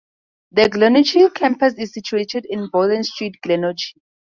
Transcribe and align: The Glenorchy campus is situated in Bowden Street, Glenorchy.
The 0.51 0.67
Glenorchy 0.67 1.29
campus 1.35 1.75
is 1.75 1.93
situated 1.93 2.47
in 2.49 2.69
Bowden 2.71 3.03
Street, 3.03 3.35
Glenorchy. 3.45 4.01